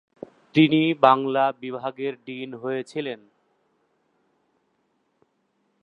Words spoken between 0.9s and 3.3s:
সাংবাদিকতা বিভাগের ডিন হয়েছিলেন।